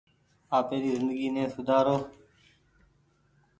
[0.57, 1.97] آپيري زندگي ني سوُدآرو۔